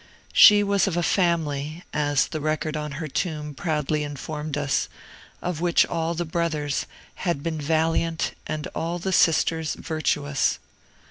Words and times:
She 0.33 0.63
was 0.63 0.87
of 0.87 0.97
a 0.97 1.03
family, 1.03 1.83
as 1.93 2.25
the 2.27 2.41
record 2.41 2.75
on 2.75 2.93
her 2.93 3.07
tomb 3.07 3.53
proudly 3.53 4.03
informed 4.03 4.57
us, 4.57 4.89
of 5.43 5.61
which 5.61 5.85
all 5.85 6.15
the 6.15 6.25
brothers 6.25 6.87
had 7.21 7.43
been 7.43 7.61
valiant 7.61 8.31
and 8.47 8.65
all 8.73 8.97
the 8.97 9.13
sisters 9.13 9.75
virtuous. 9.75 10.57